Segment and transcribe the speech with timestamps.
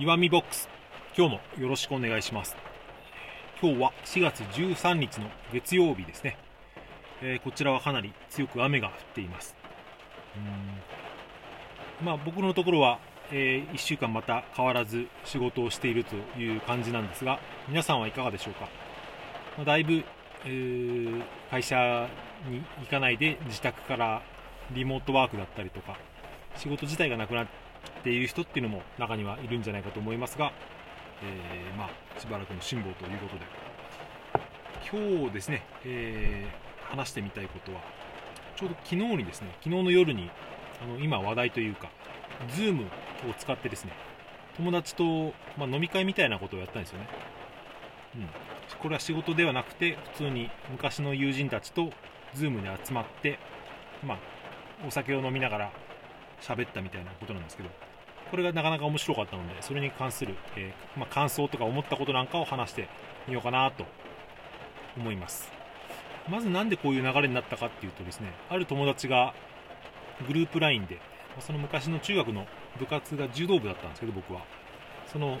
[0.00, 0.68] 岩見ボックス。
[1.16, 2.56] 今日もよろしくお願いします。
[3.60, 6.38] 今日は4月13日の月曜日ですね、
[7.20, 9.56] えーこちらはかなり強く雨が降っています。
[12.00, 12.06] うん。
[12.06, 13.00] まあ僕のところは、
[13.32, 18.68] え1週間また変わらず仕事をしているという感じなんですが皆さんはいかがでしょうか、
[19.56, 20.04] まあだいぶ、
[20.44, 22.08] えー会社
[22.48, 24.22] に行かないで自宅から
[24.70, 25.96] リモートワークだったりとか
[26.56, 27.67] 仕事自体がなくなって
[28.00, 30.52] っている人っていうのも中にはいるんじゃないかと思いますが、
[31.22, 33.68] えーまあ、しばらくの辛抱ということで。
[34.90, 37.80] 今日ですね、えー話してみたいことは
[38.56, 40.30] ちょうど昨日にですね昨日の夜に
[40.82, 41.90] あの今話題というか
[42.56, 42.86] Zoom を
[43.38, 43.92] 使ってですね
[44.56, 47.08] 友達と、まあ、飲み会みたいなことをやったんですよね、
[48.16, 48.28] うん、
[48.80, 51.90] これは仕事ではなくて普通に昔の友人たちと
[52.34, 53.38] Zoom で集まって、
[54.04, 54.18] まあ、
[54.86, 55.72] お酒を飲みながら
[56.40, 57.70] 喋ったみたいなことなんですけど
[58.30, 62.88] これがなかなか面白かったのでそれに関する、えーまあ、感想とか思ったことなんかを話して
[63.26, 63.84] みようかなと
[64.96, 65.50] 思います。
[66.28, 69.32] まずなんでこういう流れになったかっていうとですねある友達が
[70.26, 71.00] グループ LINE で
[71.40, 72.46] その昔の中学の
[72.78, 74.42] 部活が柔道部だったんですけど僕は。
[75.10, 75.38] その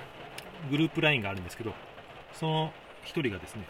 [0.70, 1.72] グループ LINE があるんですけど
[2.32, 2.72] その
[3.04, 3.64] 1人がですね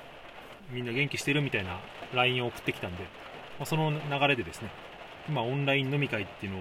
[0.70, 1.80] みんな元気してるみたいな
[2.14, 3.04] LINE を送ってきたんで、
[3.58, 4.70] ま、その流れでですね
[5.28, 6.58] 今オンライン飲み会っていうの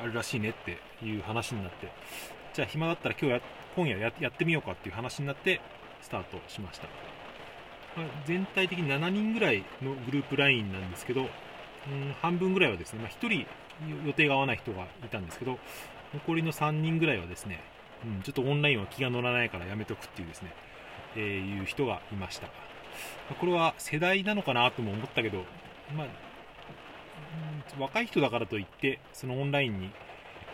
[0.00, 1.88] あるらしいねっていう話になって
[2.54, 3.40] じゃあ暇だったら今日や
[3.74, 5.60] 今夜やってみようかっていう話になって
[6.02, 6.86] スタートしました、
[7.96, 11.28] まあ全体的に7人ぐらいのグループ LINE なんですけど、うん、
[12.20, 13.46] 半分ぐらいはですね、まあ、1人
[14.06, 15.58] 予定が合わない人がいたんですけど
[16.14, 17.60] 残りの3人ぐらいはですね、
[18.04, 20.54] うん、ちょっとオンラインは気が乗らないからやめとくっていうですね、
[21.16, 22.48] えーいう人がいました。
[23.28, 25.44] まこれは世代なのかなとも思ったけど、
[25.96, 26.06] まあ、
[27.78, 29.90] 若い人だからといってそのオンラインに、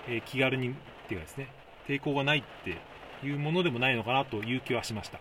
[0.08, 0.72] え気軽にっ
[1.08, 1.48] ていうかですね
[1.86, 2.78] 抵抗がないって
[3.26, 5.18] いうものでもないのかなという気はしました。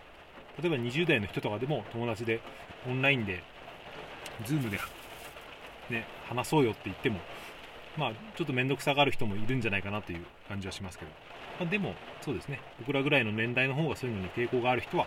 [0.60, 2.40] 例えば20代の人とかでも友達で
[2.88, 3.42] オンラインで
[4.44, 4.78] Zoom で、
[5.90, 7.20] ね、話そうよって言っても
[7.96, 11.10] まあちょっと面倒くさがる人もいるんじゃないかなという感じはしますけど、
[11.60, 12.60] まあでもそうですね。
[12.78, 15.06] 僕らぐらいの年代の方がそういうのに抵抗がある人は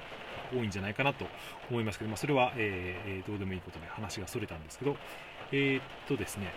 [0.53, 1.25] 多いんじゃないかなと
[1.69, 4.95] 思いますけど、まあ、それは、えーどうでもいいことで話がそれたんですけど
[5.51, 6.53] えーっとですね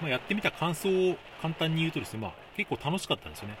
[0.00, 3.58] まあ、やってみた感想を簡単に言うとですね、まあ、結構楽しかったんですよね。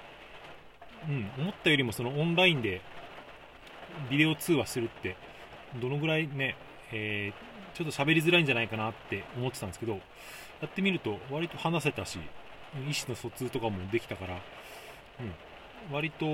[1.08, 2.80] うん、思ったよりもそのオンラインで
[4.10, 5.16] ビデオ通話するって、
[5.80, 6.56] どのぐらいね、
[6.92, 12.18] えーちょっと喋りづらいんじゃないかなって思ってたんですけど、やってみると割と話せたし、
[12.74, 16.26] 意思の疎通とかもできたから、うん、割と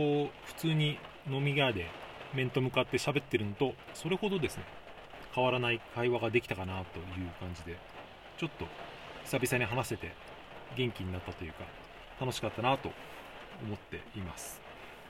[0.46, 0.98] 普通に
[1.30, 1.90] 飲み屋で
[2.34, 4.64] 面と向かって喋ってるのと、それほどですね、
[5.34, 7.04] 変わらない会話ができたかなという
[7.40, 7.76] 感じで、
[8.38, 8.66] ちょっと
[9.24, 10.12] 久々に話せて
[10.76, 11.64] 元気になったというか
[12.20, 12.90] 楽しかったなと
[13.64, 14.60] 思っています。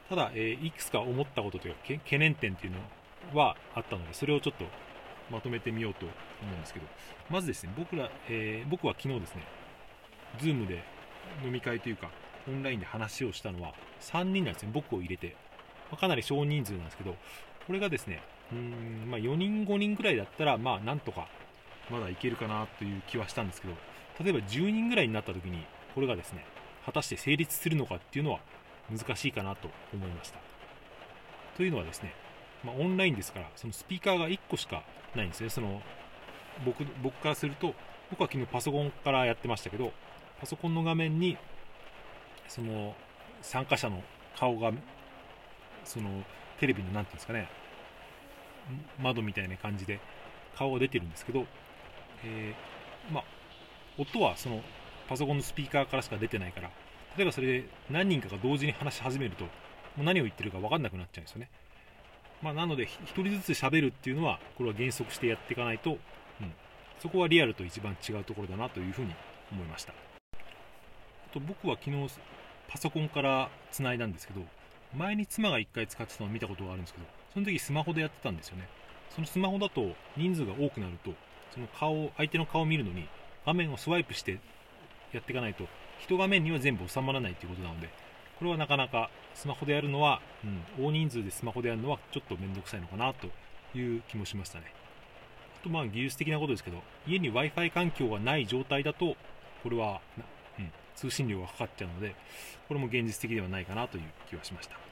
[0.09, 4.65] ただ、えーいくつか思ったことというか懸念点というのはあったのでそれをちょっと
[5.31, 6.15] まとめてみようと思
[6.53, 6.87] うんですけど
[7.28, 9.43] まずですね僕ら、えー僕は昨日ですね
[10.38, 10.84] Zoom で
[11.44, 12.10] 飲み会というか
[12.48, 15.34] オンラインで話をしたのは3人なんですね僕を入れて、
[15.91, 17.14] まあかなり少人数なんですけど
[17.66, 21.28] これがですねうん、まあ、4人5人ぐらいだったらまあなんとか
[21.91, 23.74] まだいけるかなという気はしたんですけど
[24.22, 25.64] 例えば10人ぐらいになった時に
[25.94, 26.44] これがですね
[26.84, 28.41] 果たして成立するのかっていうのは
[28.91, 30.38] 難しいかなと思いました。
[31.56, 32.14] というのはですね、
[32.62, 34.82] まあ、オンラインですからそのスピーカーが1個しか
[35.14, 35.50] ないんですね。
[35.50, 35.82] その
[36.64, 37.74] 僕僕からすると
[38.10, 39.92] 僕は昨日パソコンからやってましたけど
[40.41, 41.36] パソコンの画面に
[42.47, 42.94] その
[43.42, 44.03] 参加者の
[44.38, 44.70] 顔が
[45.86, 46.24] その
[46.60, 47.48] テレビのなんていうんですかね
[49.00, 50.00] 窓みたいな感じで
[50.56, 51.47] 顔が出てるんですけど、
[52.24, 53.24] えーまあ、
[53.98, 54.62] 音はその
[55.08, 56.70] パソコンのスピーカーからしか出てないから
[57.16, 59.50] 例えばそれで何人かが同時に話し始めるとも
[60.00, 61.50] う何を言ってるか分かんなくなっちゃうんですよね、
[62.42, 65.98] まあ、なのでひ一人ずつ喋るっていうのはこれは減速してやっていかないと、うん、
[67.00, 69.14] そこはリアルと一番違うところだなというふうに
[69.53, 69.92] 思いました。
[69.92, 72.08] あと僕は昨日
[72.68, 74.41] パソコンから繋いだんですけど
[74.97, 78.69] 前に妻が1回使ってたのを見たことがあるんですけどその時スマホでやってたんですよね。
[79.15, 81.13] そのスマホだと人数が多くなると
[81.53, 83.09] その顔相手の顔を見るのに
[83.47, 84.41] 画面をスワイプして
[85.13, 85.65] やっていかないと
[86.01, 87.89] 一画面には全部収まらないということなので
[88.39, 90.21] これはなかなかスマホでやるのは、
[90.78, 93.28] うん、大人数でスマホでやるのはちょっと面倒くさいのかなと
[93.78, 94.72] いう気もしましたね。
[95.60, 99.16] あとまあ技術的なことですけど家に w i f i 環境がない状態だと
[99.63, 100.01] これは、
[100.59, 102.15] うん、通信量がかかっちゃうので
[102.69, 104.85] これも現実的ではないかなという気はしました。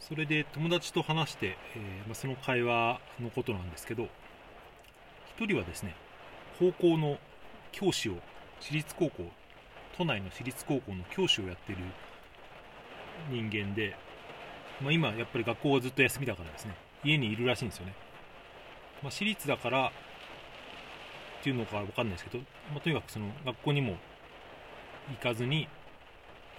[0.00, 4.04] それで友達と話して、えーまあ、その会話のことなんですけど
[5.38, 5.94] 1人はですね
[6.58, 7.18] 高校の
[7.72, 8.14] 教師を
[8.60, 9.24] 私立高校
[9.96, 11.82] 都内の私立高校の教師をやっている
[13.30, 13.94] 人間で
[14.82, 16.74] まあ、今やっぱり学校がずっと休みだからですね
[17.04, 17.94] 家にいるらしいんですよね、
[19.02, 22.42] まあ、私立だからっていうのか分かんないですけど、
[22.72, 23.96] まあ、とにかくその学校にも
[25.10, 25.68] 行かずに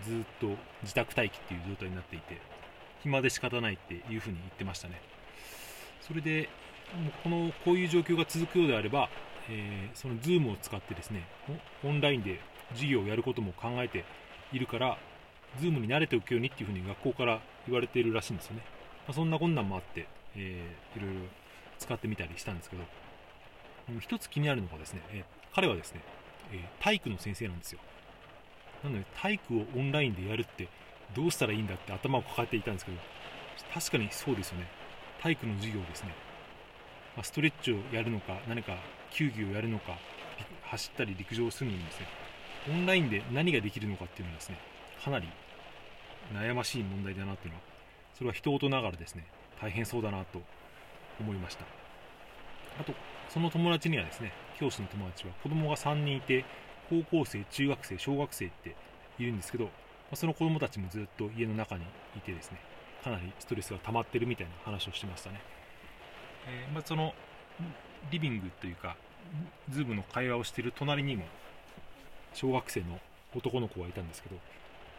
[0.03, 0.47] ずっと
[0.83, 2.60] 自宅待機っていう状態になっていて。
[3.03, 5.01] 暇で仕方ないっていうふうに言ってましたね。
[6.01, 6.49] それで
[7.23, 9.09] このこういう状況が続くようであれば、
[9.49, 11.27] えー、その Zoom を使ってですね
[11.83, 12.39] オンラインで
[12.71, 14.03] 授業をやることも考えて
[14.51, 14.97] いるから
[15.59, 18.63] Zoom に慣れておくようにっていうふうに学校から言われているらしいんですよね、
[19.07, 21.21] まあ、そんな困難もあって、えー、いろいろ
[21.79, 22.83] 使ってみたりしたんですけど
[23.99, 26.01] 一つ気になるのがですね、えー、彼はですね、
[26.53, 27.79] え、体育の先生なんですよ。
[28.83, 30.67] なので体育をオンラインでやるって
[31.15, 32.97] どうしたらいいんだって頭を抱えていたんですけど
[33.73, 34.67] 確かにそうですよね。
[35.21, 36.15] 体育の授業ですね、
[37.15, 38.77] ま、ストレッチをやるのか何か
[39.11, 39.97] 球技をやるのか
[40.63, 42.07] 走ったり陸上をするのにですね
[42.69, 44.57] オンラインで何ができるのかっていうのはですね
[45.03, 45.27] かなり
[46.33, 47.61] 悩ましい問題だなというのは
[48.13, 49.25] それは人事ながらですね
[49.61, 50.41] 大変そうだなと
[51.19, 51.65] 思いました。
[52.79, 52.93] あと
[53.29, 56.45] その友達にはですね教師の友達は子供が3人いて
[56.89, 58.75] 高校生、中学生、小学生って
[59.19, 59.69] いるんですけど、
[60.11, 61.83] まその子供たちもずっと家の中に
[62.17, 62.59] いてですね、
[63.03, 65.41] かなりストレスが溜まってるみたいな話をしてましたね。
[66.47, 67.13] えー、まあ、その
[68.11, 68.95] リビングというか、
[69.69, 71.23] ズームの会話をしている隣にも
[72.33, 72.99] 小学生の
[73.35, 74.35] 男の子がいたんですけど、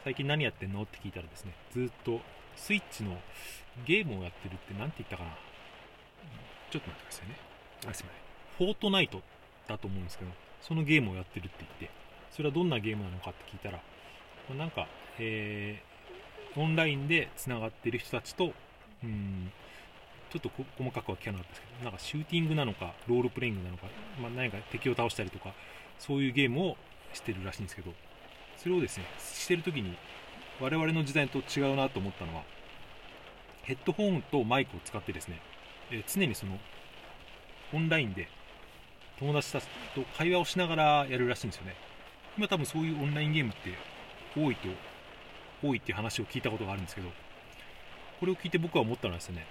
[0.05, 0.83] 最近何やってんの？
[0.83, 2.21] って聞いたらですね、ずっと
[2.57, 3.19] スイッチの
[3.87, 5.31] ゲームをやってるって何て言ったかな。
[6.71, 7.37] ちょっと待ってくださいね。
[7.91, 8.11] あ、すいま
[8.59, 8.67] せん。
[8.67, 9.21] フォートナイト
[9.69, 10.31] だと思うんですけど、
[10.63, 11.91] そのゲームをやってるって言って、
[12.31, 13.81] それはどんなゲームなのかって聞いたら、
[14.57, 14.89] なんか、
[15.19, 18.53] えー、オンラインでつながってる人たちと、
[19.05, 19.53] うん、
[20.31, 23.87] ちょっと細かくは聞かなかったですけど、なんかシューティングなのか、ロールプレイングなのか、
[24.21, 25.53] まあ、何か敵を倒したりとか、
[25.99, 26.77] そういうゲームを
[27.13, 27.93] してるらしいんですけど、
[28.57, 29.97] それをですね、してるときに、
[30.61, 32.43] 我々の時代と違うなと思ったのは、
[33.63, 35.41] ヘッドホンとマイクを使ってですね、
[35.91, 36.59] えー、常にその、
[37.75, 38.29] オンラインで
[39.19, 41.75] 友達たちと会話をしながらやるらしいんですよね。
[42.37, 43.75] 今多分そういうオンラインゲームって
[44.37, 44.69] 多いと、
[45.63, 47.09] 多いっていう話を聞いたことがあるんですけど、
[48.21, 49.47] これを聞いて僕は思ったのはですね、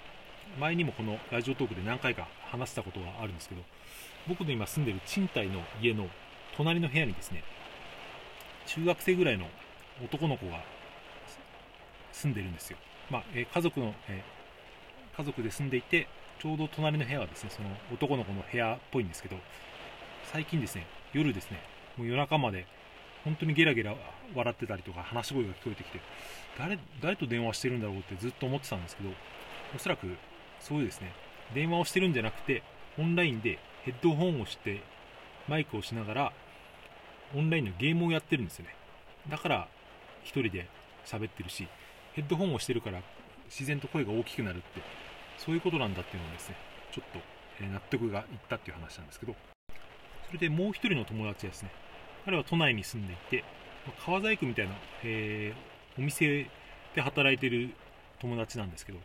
[0.59, 3.61] 前にもこのラジオトークで何回か話したことがあるんですけど、
[4.27, 6.07] 僕の今住んでる賃貸の家の
[6.55, 7.43] 隣の部屋にですね、
[8.67, 9.47] 中学生ぐらいの
[10.03, 10.63] 男の子が
[12.11, 12.77] 住んでるんですよ。
[13.09, 14.23] まあ、え家族の、え
[15.17, 16.07] 家族で住んでいて、
[16.39, 19.37] ちょうど隣の部屋はですね、その男の子の部屋っぽいんですけど、
[20.31, 21.59] 最近ですね、夜ですね、
[21.97, 22.65] もう夜中まで
[23.23, 23.95] 本当にゲラゲラ
[24.35, 25.99] 笑ってたりとか話し声が聞こえてきて、
[26.57, 29.09] 誰、誰と電話してるんだろうってずっと思ってたんですけど、
[29.75, 30.07] おそらく
[30.59, 31.13] そういうですね、
[31.53, 32.63] 電話をしてるんじゃなくて、
[32.97, 34.81] オンラインでヘッドホンをして、
[35.47, 36.33] マイクをしながら、
[37.35, 38.75] オンラインのゲームをやってるんですよね。
[39.29, 39.67] だから、
[40.23, 40.67] 1人で
[41.05, 41.67] 喋ってるし、
[42.13, 43.01] ヘッドホンをしてるから
[43.45, 44.81] 自然と声が大きくなるって
[45.37, 46.55] そういうことなんだっていうのをですね、
[46.91, 47.19] ちょっと、
[47.63, 49.35] 納得がいったっていう話なんですけど、
[50.27, 51.71] それでもう一人の友達ですね、
[52.25, 53.43] 彼は都内に住んでいて、
[54.05, 56.47] 川細工みたいな、えー、お店
[56.95, 57.71] で働いてる
[58.19, 58.99] 友達なんですけど、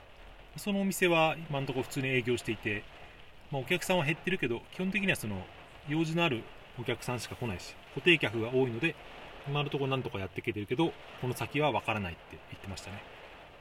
[0.57, 2.85] そのお店は今のところ普通に営業していて、
[3.51, 5.45] まあ、お客さんは減ってるけど、基本的にはその
[5.89, 6.43] 用事のある
[6.79, 8.95] お客さんしか来ないし、固定客が多いので、
[9.49, 13.03] 今のところなんとかやっていけてるけど、この先はわからないって言ってましたね。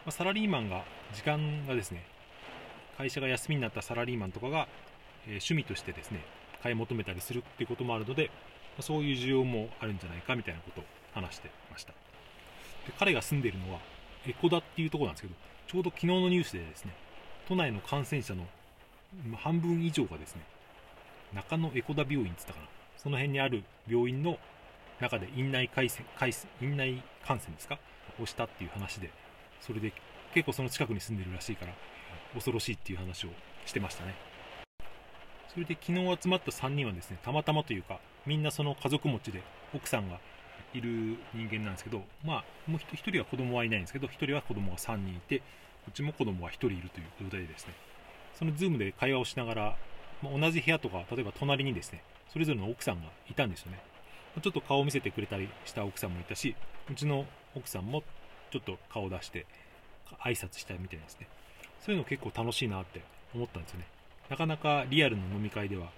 [0.05, 0.83] まあ、サラリーマンが、
[1.13, 2.05] 時間がですね、
[2.97, 4.67] 会社が休みになったサラリーマンとかが、
[5.27, 6.21] えー、趣味としてですね
[6.63, 8.31] 買い求めたりするっていうこともあるので
[8.81, 11.93] そういう需要もあるんじゃないかみたいなことを話してました。
[11.93, 13.79] で彼が住んでいるのは
[14.27, 15.33] エコダっていうところなんですけど
[15.67, 16.93] ちょうど昨日のニュースでですね
[17.47, 18.45] 都内の感染者の
[19.37, 20.41] 半分以上がですね
[21.33, 22.67] 中野エコダ病院って言ったかな。
[22.97, 24.37] その辺にある病院の
[24.99, 26.05] 中で院内感染
[26.61, 27.77] 院内感染ですか？
[28.19, 29.11] をしたっていう話で
[29.61, 29.91] それで
[30.33, 31.73] 結構その近くに住んでるらしいから
[32.33, 33.29] 恐ろしいっていう話を
[33.65, 34.15] してましたね。
[35.53, 39.41] それで昨日集まった3人はですね、たまたまというか、みんなその家族持ちで
[39.73, 40.19] 奥さんが
[40.73, 45.41] いる人間なんですけど、まあ、もう1人は子供はいないんですけど、1人は子供が3人いて、
[45.87, 47.73] うちも子供は1人いるという状態でですね、
[48.37, 49.75] そのズームで会話をしながら、
[50.21, 53.79] まあ、同じ部屋とか、例えば隣にですね、それぞれの奥さんがいたんですよね。
[54.41, 56.55] ちょっと顔を見せてくれたりした奥さんもいたし、
[56.91, 58.03] うちの奥さんも
[58.51, 59.45] ちょっと顔を出して
[60.19, 61.27] 挨拶したみたいですね。
[61.79, 63.01] そういうの結構楽しいなって
[63.33, 63.87] 思ったんですよね。
[64.29, 65.89] なかなかリアルの飲み会では、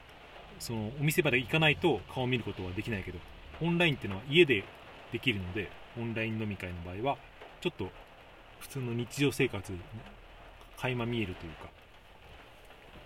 [0.59, 3.19] そのお店まで行かないと顔を見ることはできないけど、
[3.61, 4.63] オンラインっていうのは家で
[5.11, 7.17] できるので、オンライン飲み会の場合は、
[7.61, 7.89] ちょっと
[8.59, 9.73] 普通の日常生活、
[10.77, 11.69] 垣間見えるというか、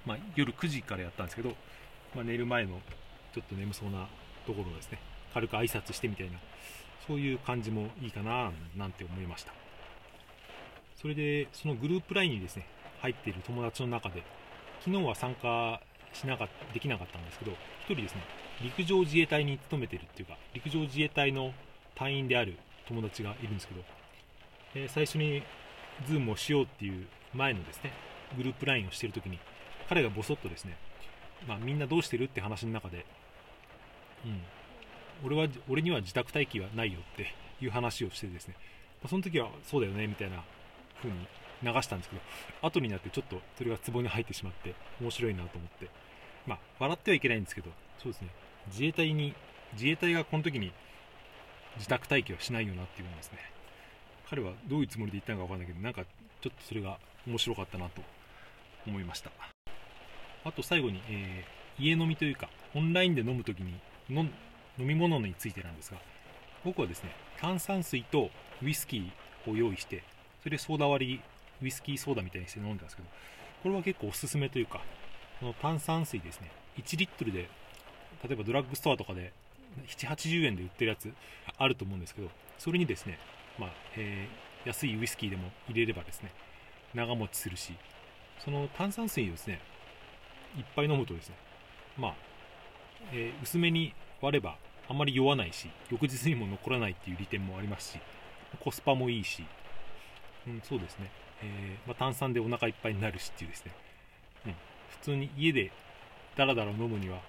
[0.05, 1.55] まあ、夜9時からやったんですけど、
[2.15, 2.79] まあ、寝る前の
[3.33, 4.07] ちょっと眠そうな
[4.45, 4.99] ところですね、
[5.33, 6.39] 軽く挨拶してみたいな、
[7.07, 9.53] そういう感じもいいかななんて思いました。
[11.01, 12.67] それでそのグループ LINE にですね
[13.01, 14.21] 入っている友達の中で
[14.85, 15.81] 昨日は参加
[16.13, 17.55] しなかできなかったんですけど1
[17.87, 18.21] 人ですね
[18.61, 21.53] 陸上自衛隊に勤めてるっていうか陸上自衛隊の
[21.95, 23.81] 隊員である友達がいるんですけど、
[24.75, 25.43] えー、最初に
[26.07, 27.93] Zoom をしようっていう前のですね
[28.37, 29.39] グループ LINE をしている時に
[29.89, 30.77] 彼がぼそっとですね、
[31.47, 33.05] まあ、みんなどうしてるって話の中で、
[34.25, 34.41] うん、
[35.25, 38.55] 俺は俺には自宅待機はないよっていう話をしてですね、
[39.01, 40.43] まあ、その時はそうだよねみたいな
[41.01, 41.27] 風に
[41.63, 42.21] 流したんですけど
[42.61, 45.89] 後になってちょっとそれがツボに入ってしまって面白いなと思って。
[46.45, 47.69] まあ笑ってはいけないんですけど
[48.01, 48.29] そうですね。
[48.67, 49.33] 自衛隊に
[49.73, 50.71] 自衛隊がこの時に
[51.77, 53.39] 自宅待機はしないよなっていうのですね。
[54.29, 58.01] 彼はどういうつもりで言ったのか分かんないけどなんかちょっとそれが面白かったなと
[58.87, 59.31] 思いました。
[60.43, 63.75] あと最後に、えー、家飲みというかオンラインで飲む時に
[64.09, 64.27] 飲
[64.77, 65.97] み物についてなんですが
[66.65, 68.29] 僕はですね炭酸水と
[68.63, 70.03] ウイスキーを用意して
[70.41, 71.21] それでソーダ割り
[71.61, 73.07] ウイスキーソーダみたいにして飲んでたんですけど
[73.63, 74.81] これは結構おすすめというか
[75.39, 76.51] この炭酸水ですね。
[76.77, 77.49] 1リットルで
[78.23, 79.33] 例えばドラッグストアとかで
[79.87, 81.11] 780円で売ってるやつ
[81.57, 83.17] あると思うんですけどそれにですね、
[83.57, 86.31] まあえー、安いウイスキーでも入れればですね
[86.93, 87.73] 長持ちするし
[88.43, 89.59] その炭酸水をですね
[90.57, 91.35] いっぱい飲むとですね
[91.97, 92.15] まあ、
[93.11, 94.57] えー、薄めに割れば
[94.89, 97.99] あまり酔わないし翌日にも残らないっていう利点もありますし
[98.59, 99.45] コスパもいいし、
[100.47, 101.09] うん、そうですね、
[101.43, 103.71] えー、まあ、炭酸でお腹いっぱいになるしっていうですね、
[104.47, 104.55] うん、
[104.89, 105.71] 普通に家で
[106.35, 107.19] ダラダラ飲むには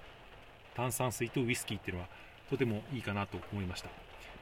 [0.75, 2.09] 炭酸水とウイスキーっていうのは
[2.49, 3.89] とてもいいかなと思いました。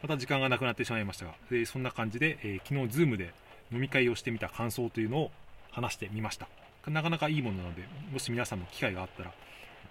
[0.02, 3.34] また時間がなくなってしまいましたが、えー、そんな感じで、えー、昨日 Zoom で
[3.72, 5.32] 飲み会をしてみた感想というのを
[5.72, 6.48] 話してみました。
[6.88, 9.32] なかなかいいものなのでもし皆さんも機会があったら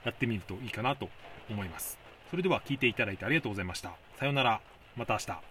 [0.04, 1.08] やってみるといいかなと
[1.49, 1.99] 思います。
[2.30, 3.92] それでは聞いていただいてありがとうございました。
[4.18, 4.60] さようなら。
[4.96, 5.50] また明日。